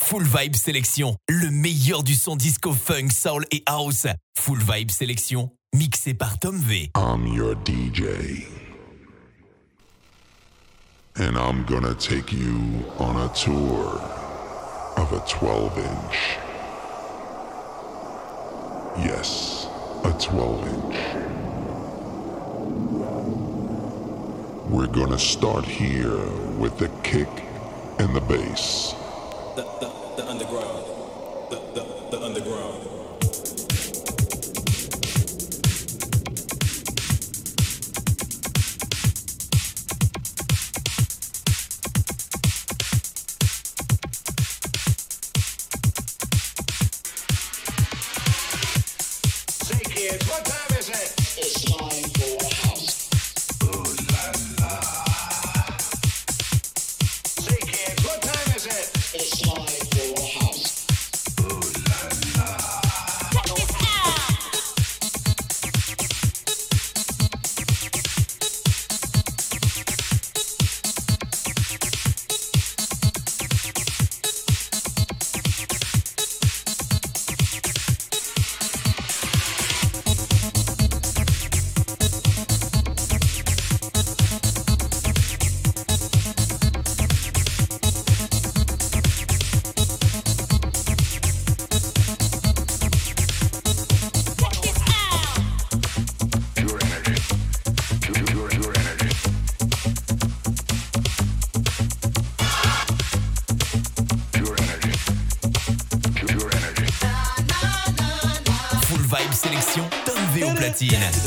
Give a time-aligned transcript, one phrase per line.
[0.00, 4.06] Full Vibe Selection, le meilleur du son disco funk, soul et house.
[4.38, 6.90] Full Vibe Selection, mixé par Tom V.
[6.96, 8.46] I'm your DJ.
[11.16, 14.00] And I'm gonna take you on a tour
[14.96, 16.38] of a 12 inch.
[19.04, 19.66] Yes,
[20.04, 20.96] a 12 inch.
[24.70, 26.24] We're gonna start here
[26.56, 27.28] with the kick
[27.98, 28.94] and the bass.
[29.58, 30.84] the, the, the underground,
[31.50, 32.97] the, the, the underground.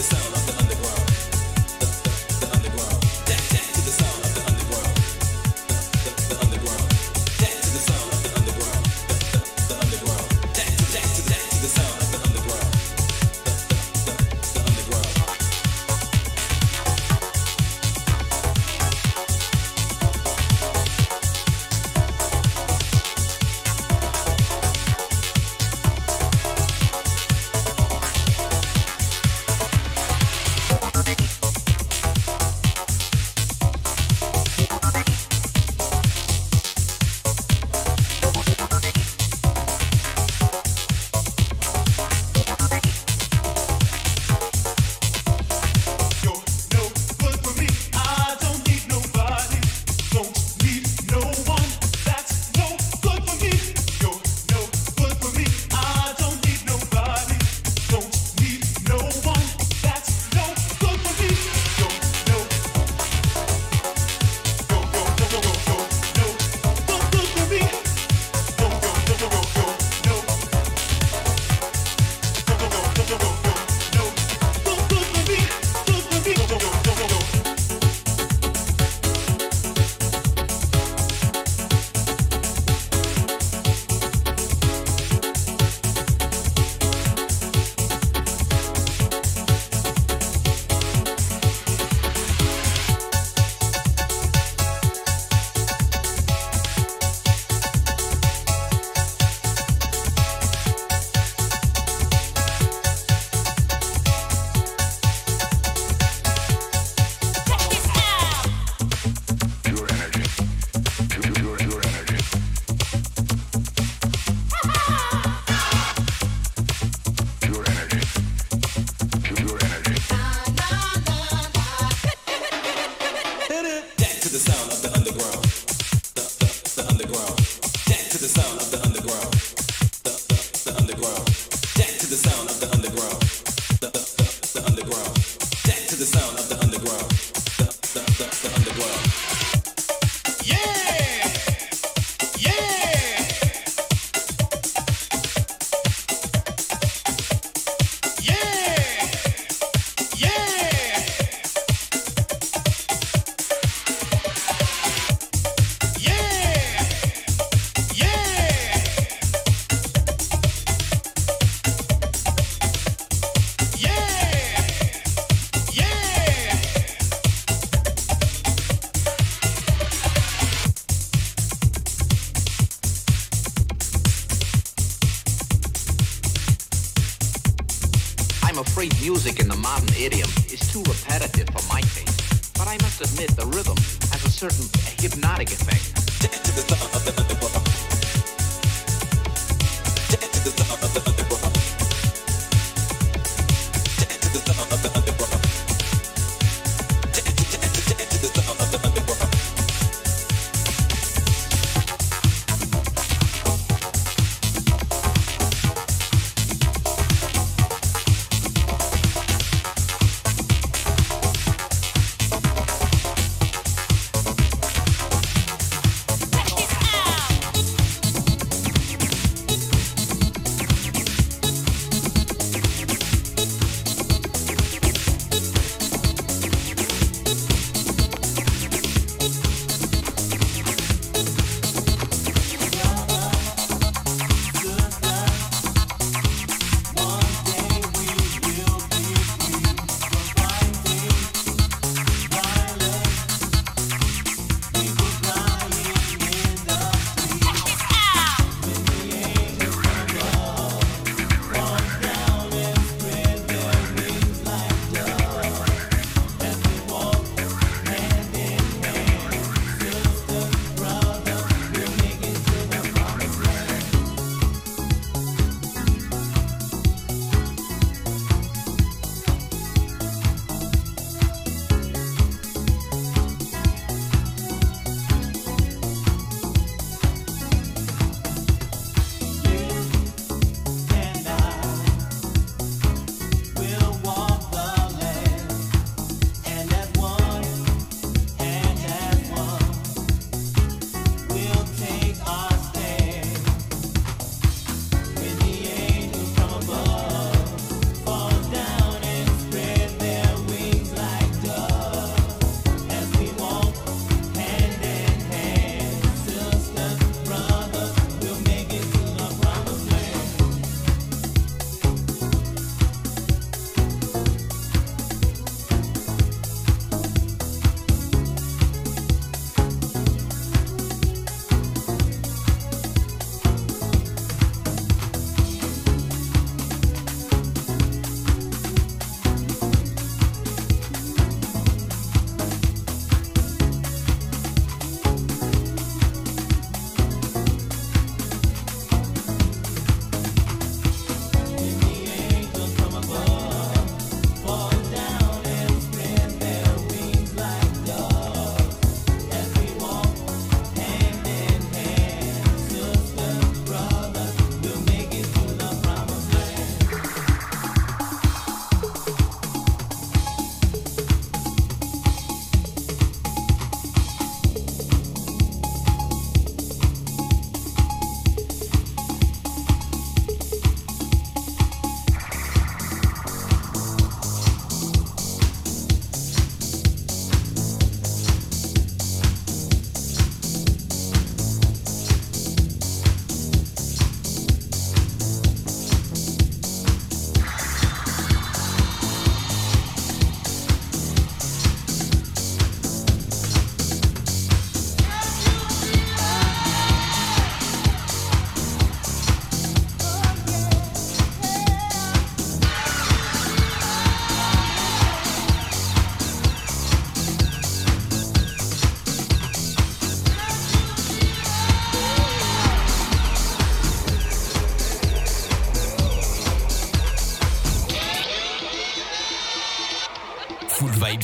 [0.02, 0.60] the sound.
[0.60, 0.71] of the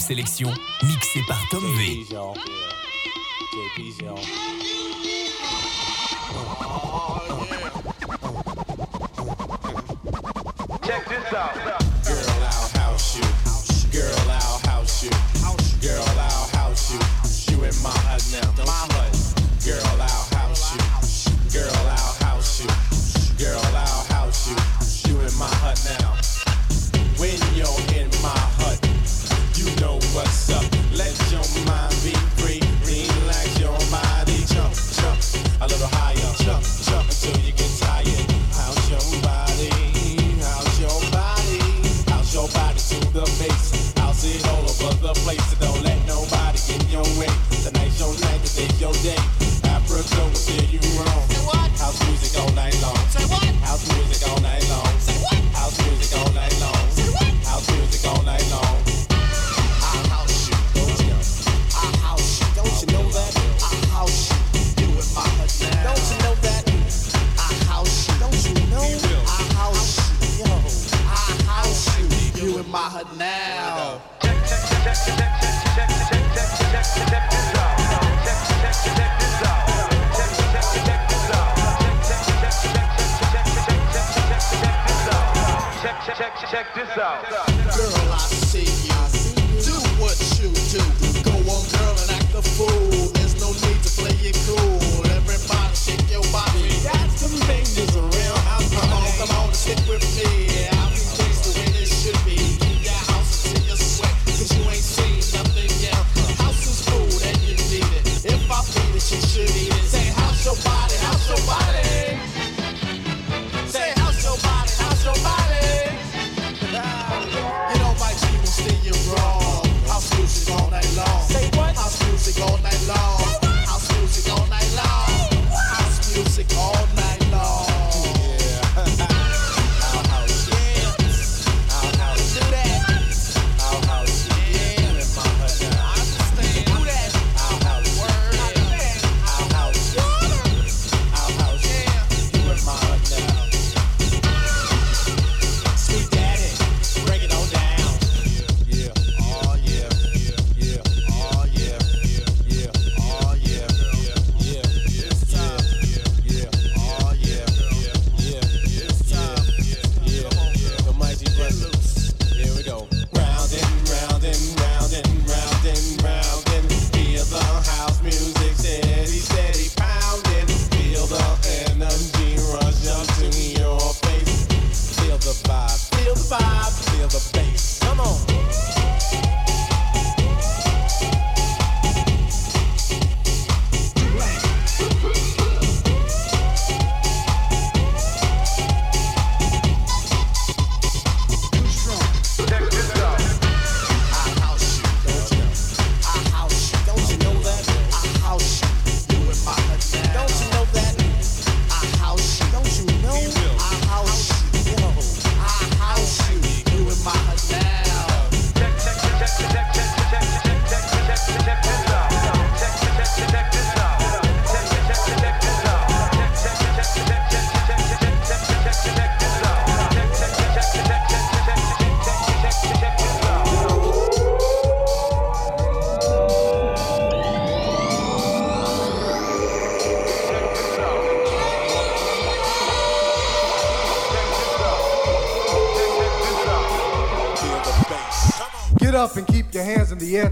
[0.07, 0.49] sélection
[0.83, 2.05] mixée par Tom V.
[10.85, 11.53] Check this out.
[12.05, 13.27] Girl, I'll house you.
[13.91, 15.11] Girl, I'll house you.
[15.81, 16.99] Girl, I'll house you.
[17.51, 18.63] You in my hut now.
[18.65, 19.11] My hut.
[19.65, 20.79] Girl, I'll house you.
[21.51, 22.69] Girl, I'll house you.
[23.37, 24.55] Girl, I'll house you.
[25.11, 26.06] You in my hut now.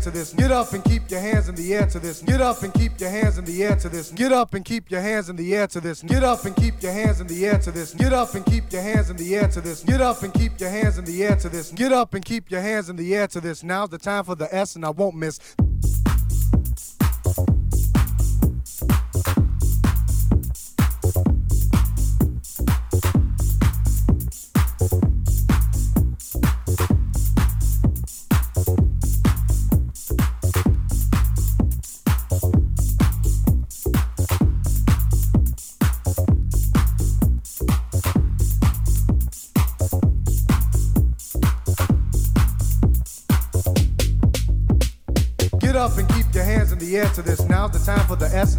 [0.05, 0.33] to this.
[0.33, 2.21] Get up and keep your hands in the air to this.
[2.21, 4.11] Get up and keep your hands in the air to this.
[4.11, 6.03] Get up and keep your hands in the air to this.
[6.03, 7.91] Get up and keep your hands in the air to this.
[7.95, 9.83] Get up and keep your hands in the air to this.
[9.83, 11.71] Get up and keep your hands in the air to this.
[11.71, 13.63] Get up and keep your hands in the air to this.
[13.63, 15.39] Now's the time for the S and I won't miss.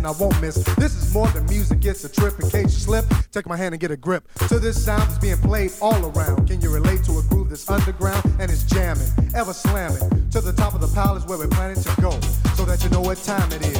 [0.06, 0.54] I won't miss.
[0.76, 2.38] This is more than music, it's a trip.
[2.38, 4.28] In case you slip, take my hand and get a grip.
[4.48, 6.46] To this sound that's being played all around.
[6.46, 10.30] Can you relate to a groove that's underground and it's jamming, ever slamming?
[10.30, 12.12] To the top of the palace where we're planning to go,
[12.54, 13.78] so that you know what time it is.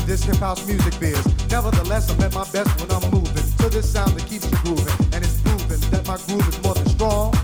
[0.00, 1.22] In this hip house music biz.
[1.50, 5.12] Nevertheless, I'm at my best when I'm moving to this sound that keeps you grooving,
[5.12, 7.34] and it's proven that my groove is more than strong.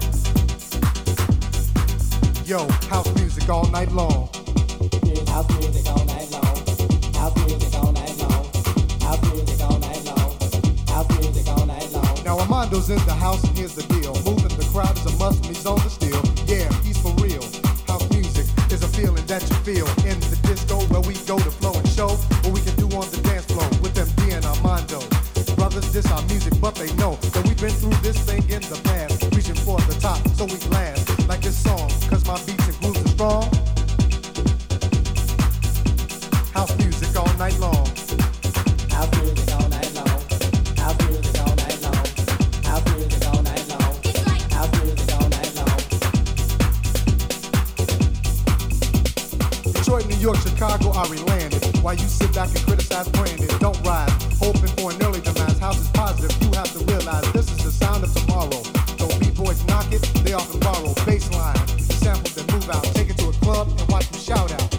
[2.46, 4.30] Yo, house music all night long.
[5.28, 6.56] House music all night long.
[7.12, 7.95] House music all night long.
[12.26, 14.12] Now Armando's in the house and here's the deal.
[14.26, 16.18] Moving the crowd is a must and he's on the steel.
[16.50, 17.40] Yeah, he's for real.
[17.86, 21.52] House music is a feeling that you feel in the disco where we go to
[21.62, 22.08] flow and show
[22.42, 24.98] what we can do on the dance floor with them and Armando.
[25.54, 28.80] Brothers, this our music, but they know that we've been through this thing in the
[28.82, 29.15] past.
[49.86, 51.78] Detroit, New York, Chicago, landed.
[51.80, 54.10] While you sit back and criticize Brandon, don't rise.
[54.40, 55.60] Hoping for an early demise.
[55.60, 56.36] House is positive.
[56.42, 58.50] You have to realize this is the sound of tomorrow.
[58.98, 60.92] So B-boys knock it, they often borrow.
[61.06, 62.82] Baseline, samples that move out.
[62.96, 64.75] Take it to a club and watch them shout out.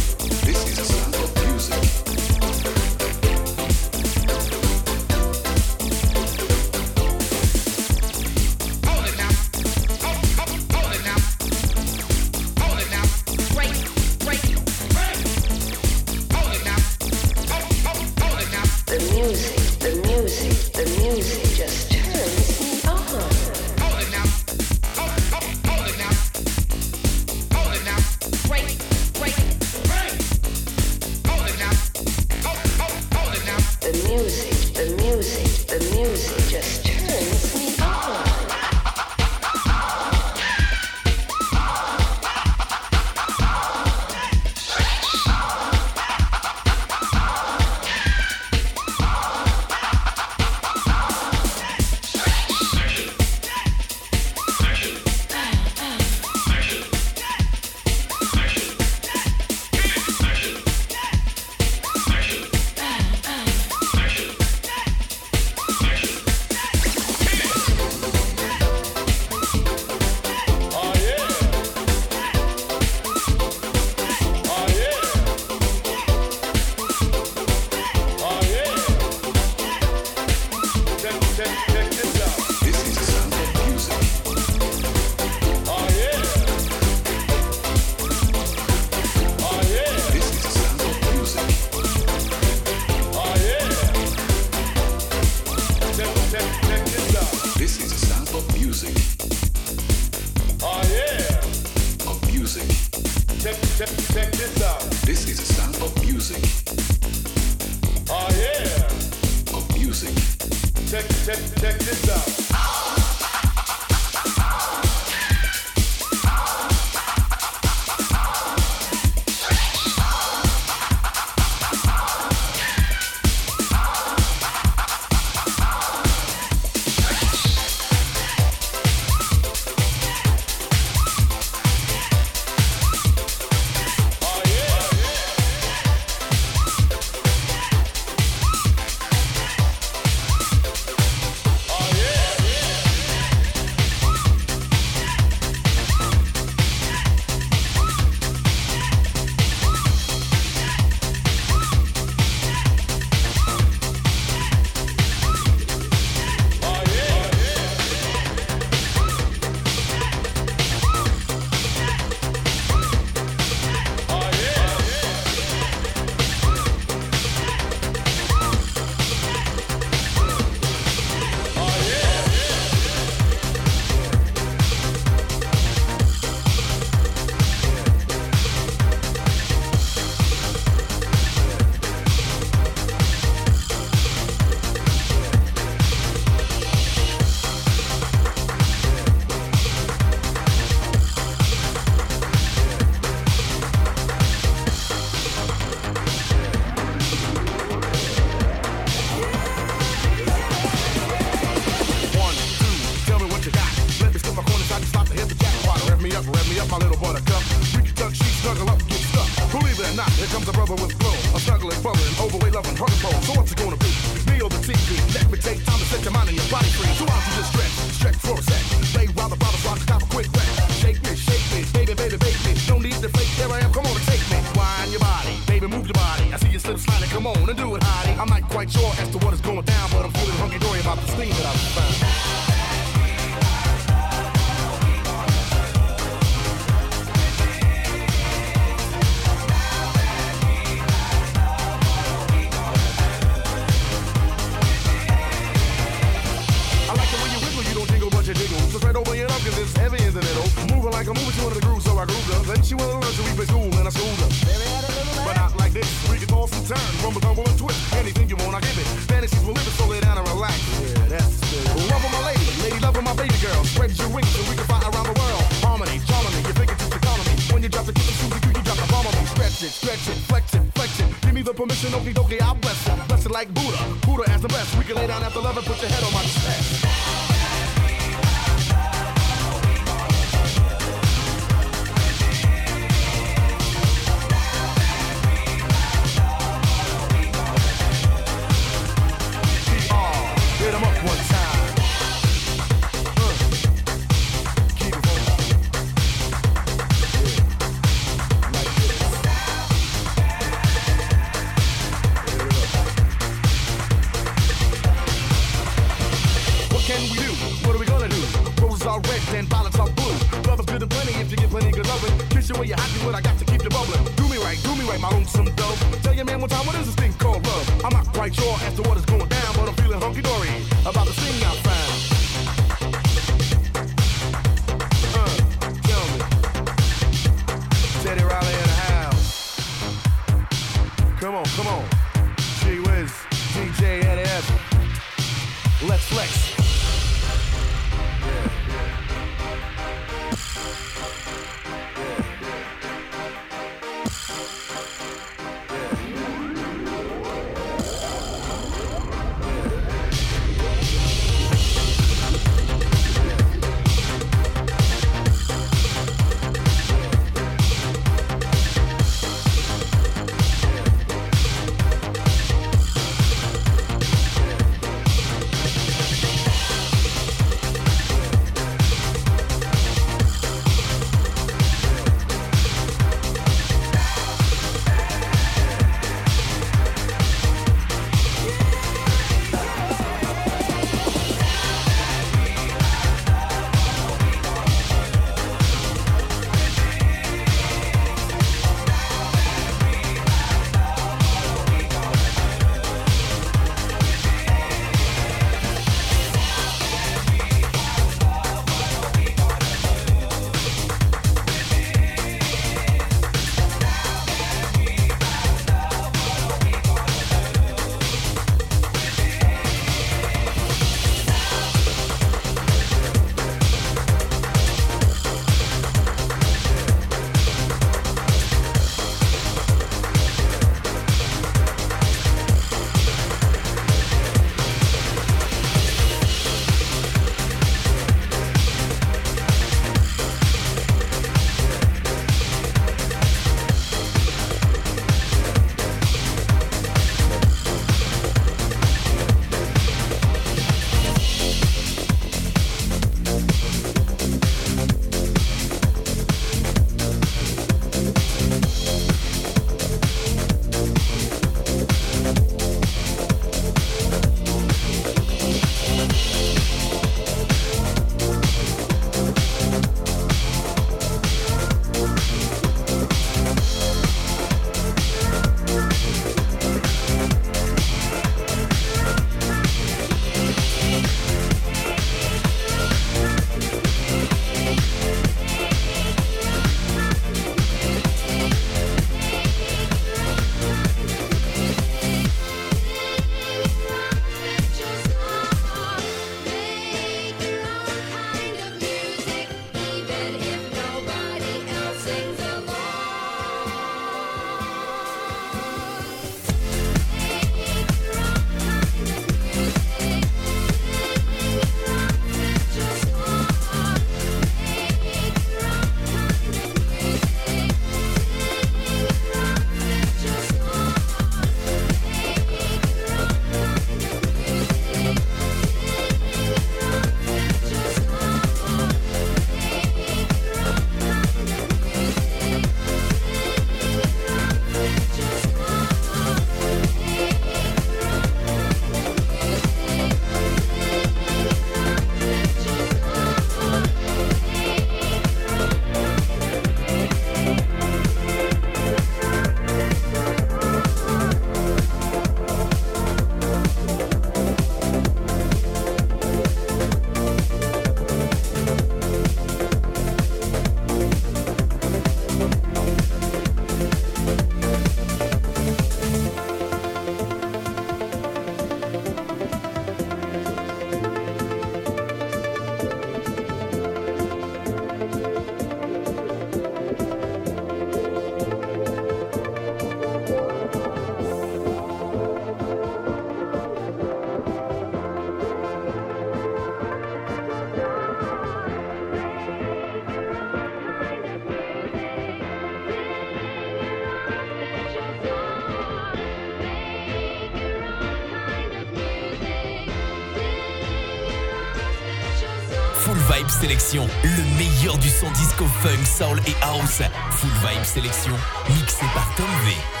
[593.61, 597.03] Le meilleur du son disco funk, soul et house.
[597.29, 598.33] Full Vibe Sélection,
[598.69, 600.00] mixé par Tom V.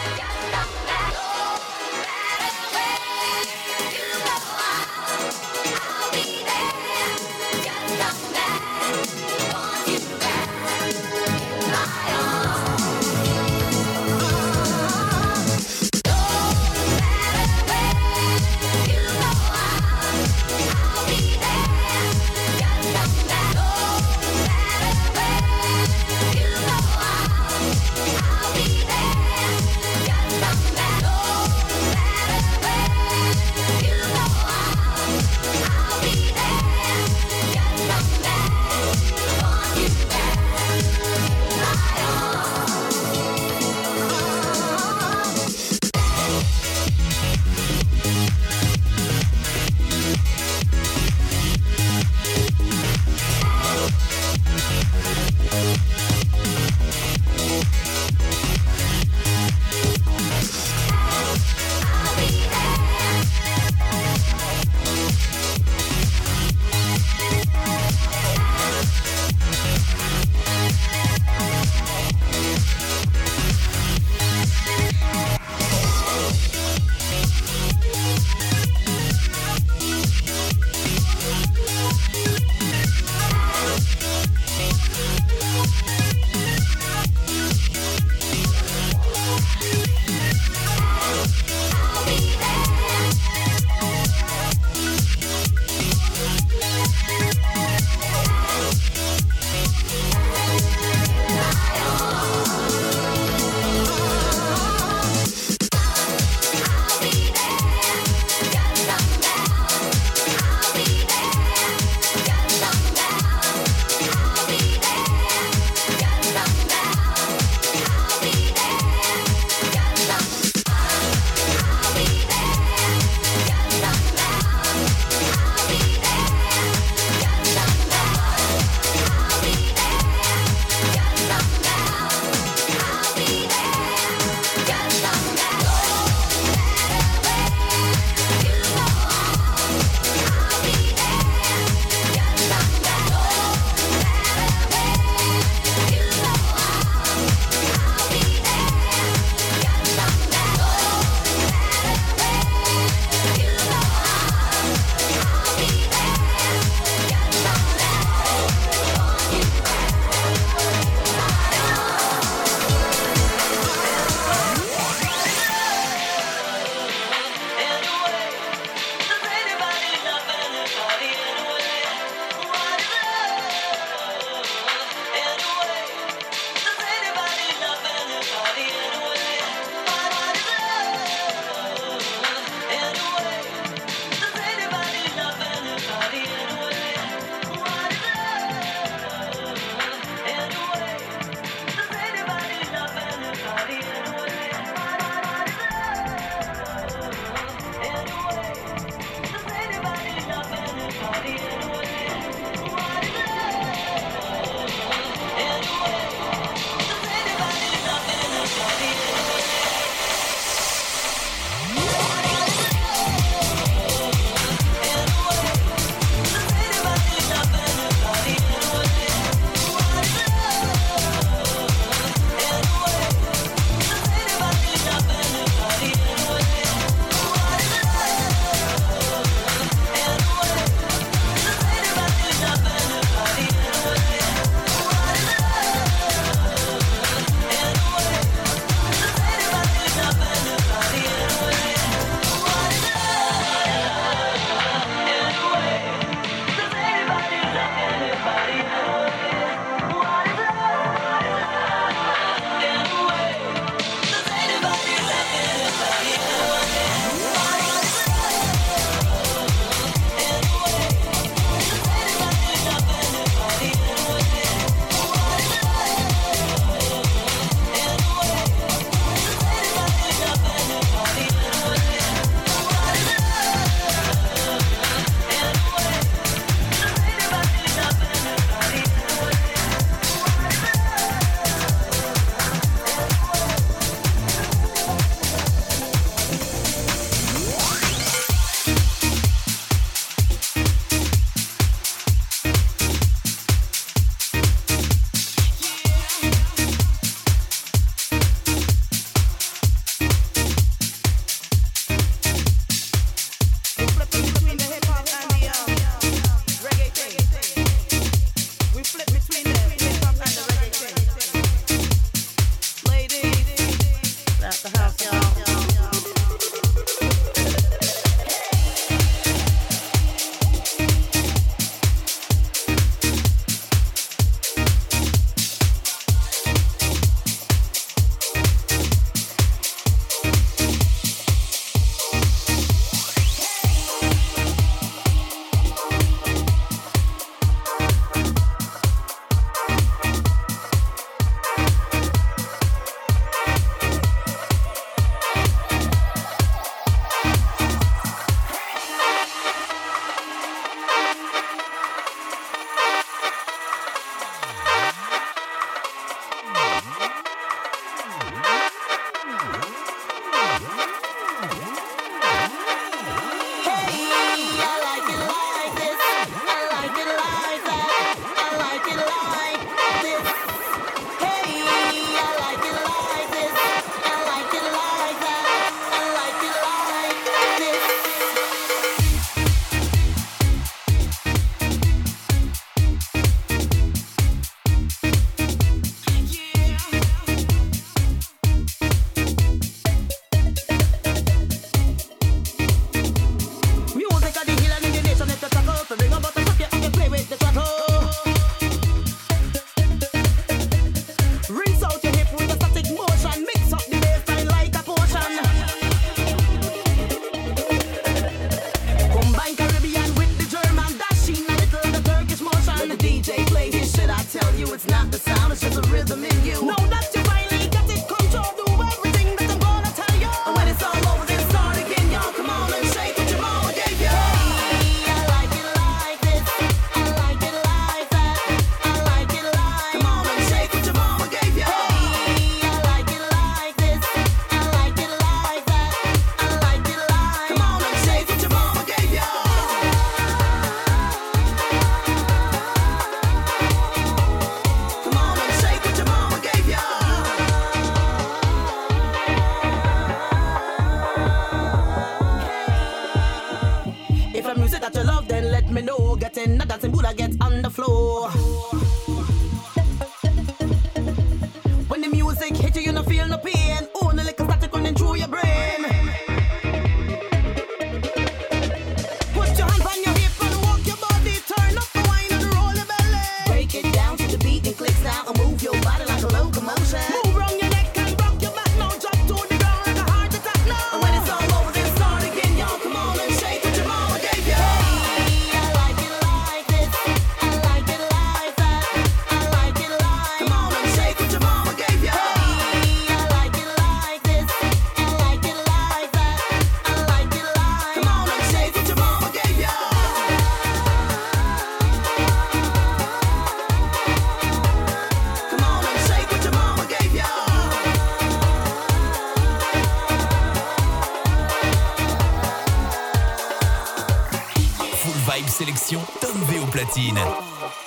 [516.91, 517.23] Argentina.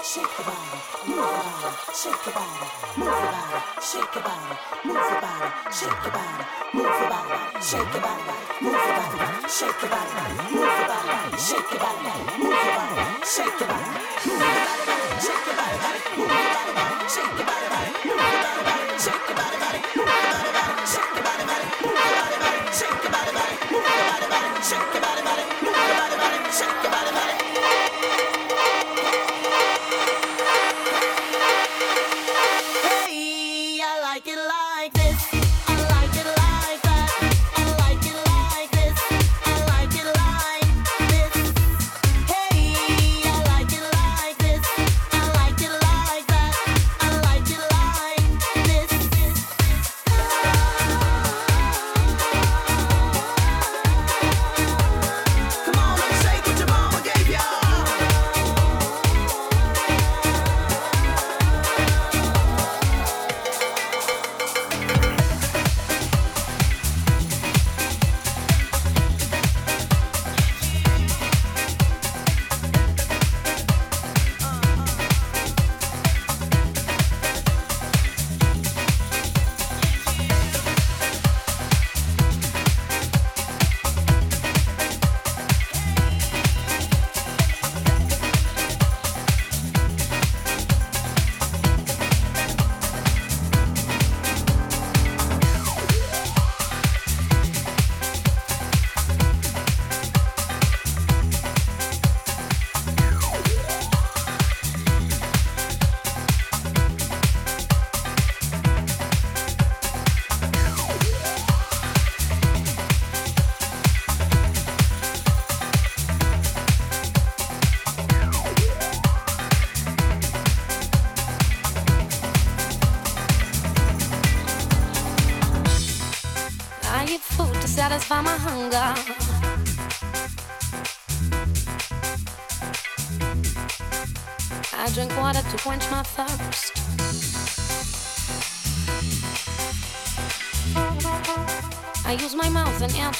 [0.03, 1.01] Shake your body,
[25.01, 25.14] body.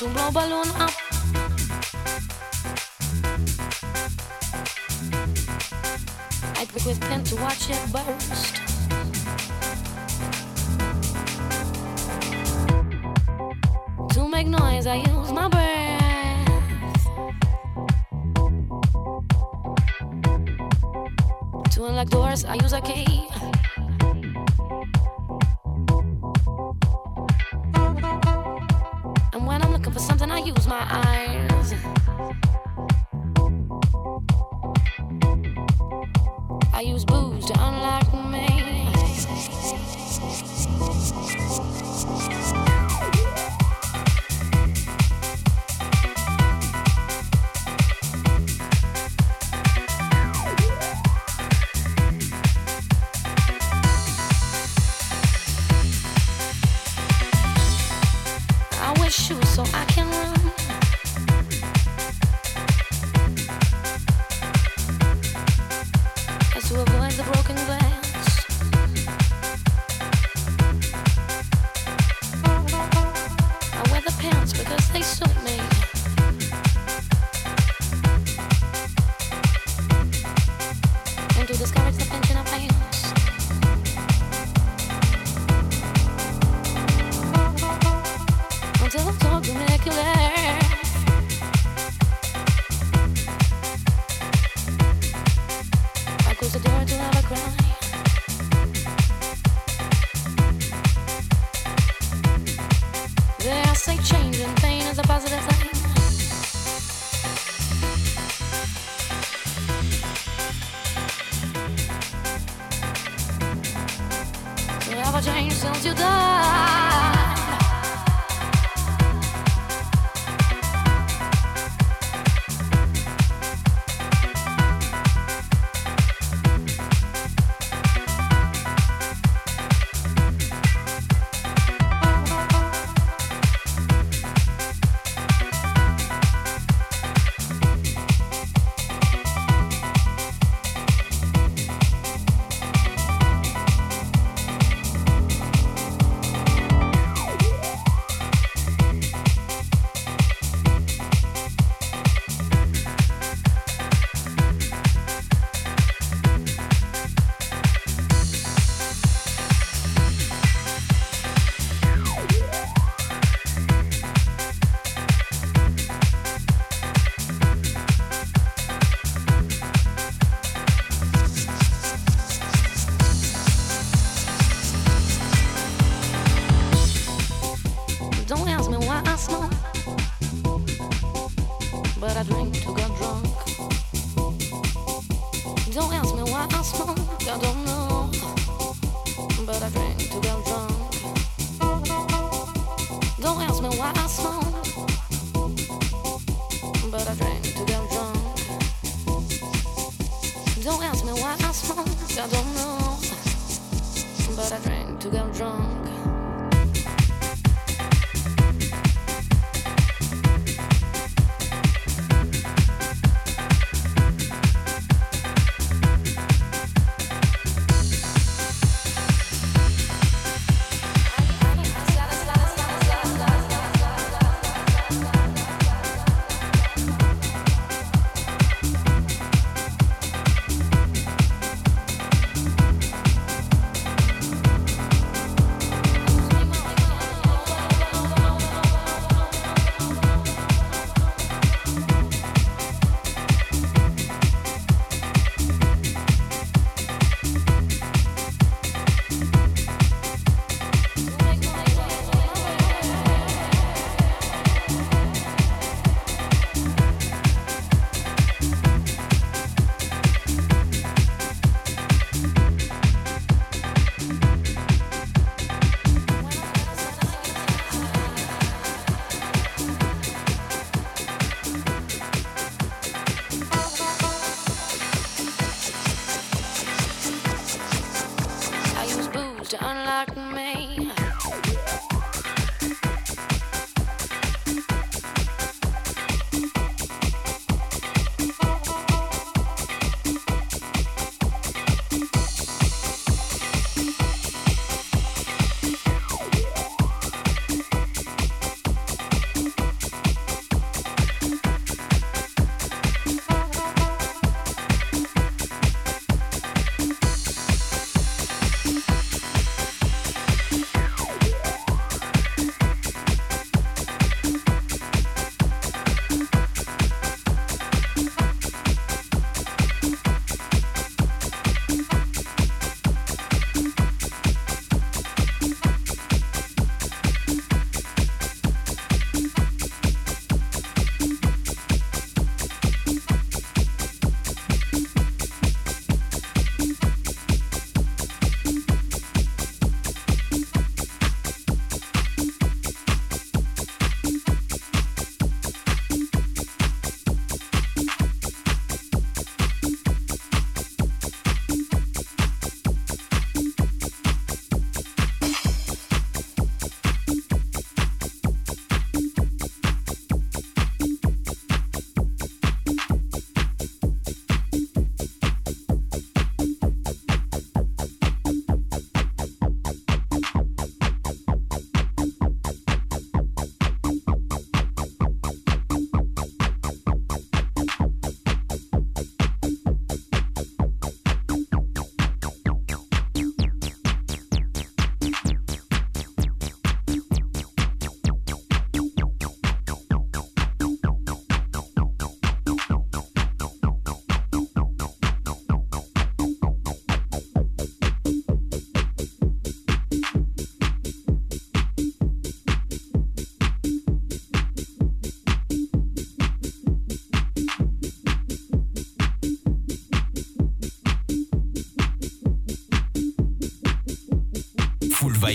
[0.05, 0.94] un glow balloon up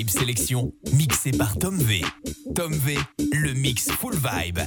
[0.07, 2.01] Sélection, mixé par Tom V.
[2.55, 2.97] Tom V,
[3.33, 4.59] le mix full vibe.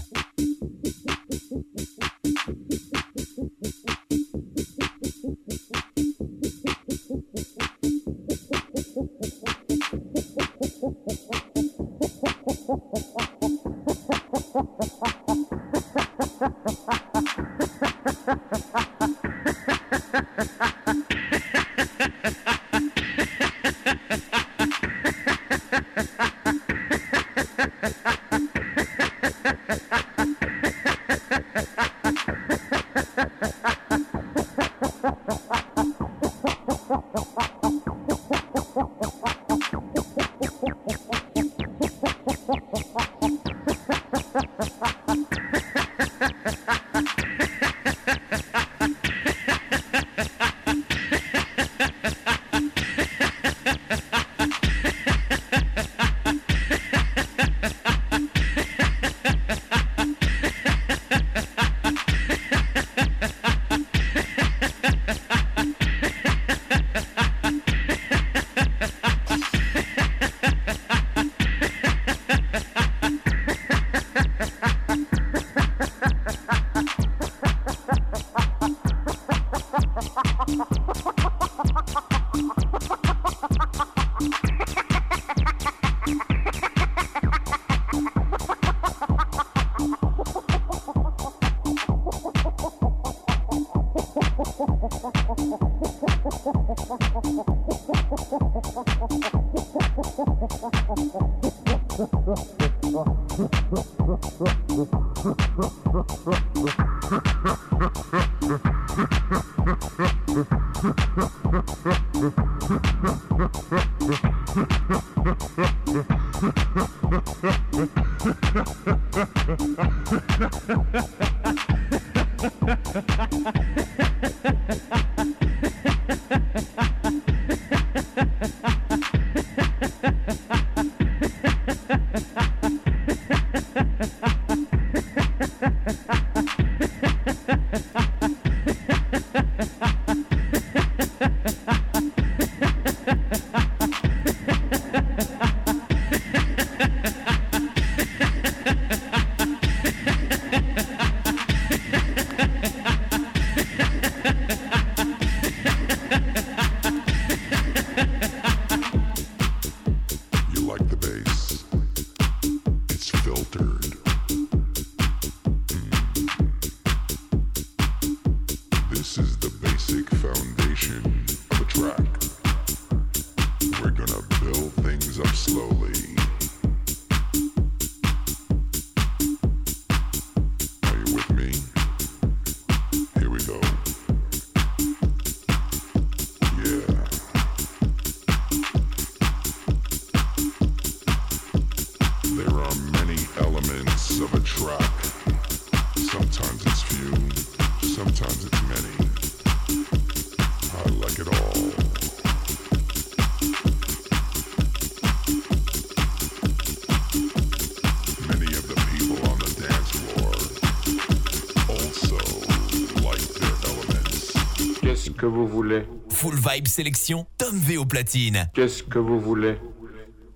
[215.22, 215.84] Que vous voulez.
[216.08, 218.50] Full Vibe Sélection, Tom V au platine.
[218.54, 219.54] Qu'est-ce que vous voulez?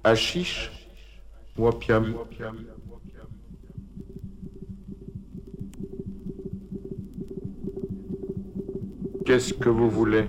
[0.04, 0.70] Hachiche
[1.58, 2.14] ou opium?
[9.24, 10.26] Qu'est-ce que vous voulez?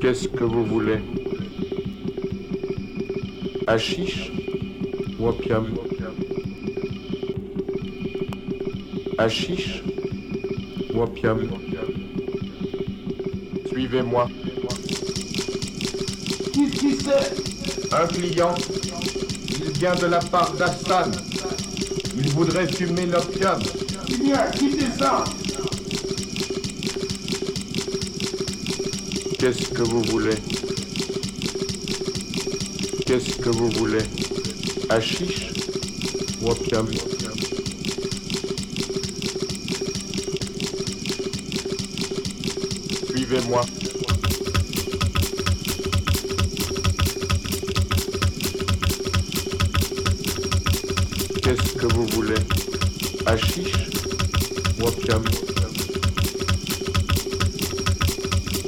[0.00, 0.98] Qu'est-ce que vous voulez?
[3.68, 4.32] Hachiche
[5.20, 5.85] ou opium?
[9.18, 9.82] Hachiche
[10.92, 11.48] ou opium
[13.68, 14.28] Suivez-moi.
[16.52, 18.54] Qui qui c'est Un client.
[19.58, 21.10] Il vient de la part d'Assan.
[22.16, 23.58] Il voudrait fumer l'opium.
[24.22, 25.24] Viens, quittez ça
[29.38, 30.36] Qu'est-ce que vous voulez?
[33.06, 34.04] Qu'est-ce que vous voulez?
[34.90, 35.52] Hachiche
[36.42, 36.86] ou opium
[43.46, 43.62] Suivez-moi.
[51.42, 52.34] Qu'est-ce que vous voulez?
[53.26, 53.72] Hachiche
[54.80, 54.90] ou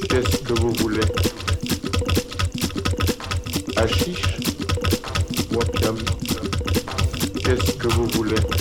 [0.08, 1.00] Qu'est-ce que vous voulez?
[3.76, 4.22] Hachiche
[5.52, 5.58] ou
[7.44, 8.57] Qu'est-ce que vous voulez?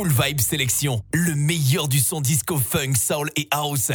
[0.00, 3.92] Cool Vibe Sélection, le meilleur du son disco funk, soul et house.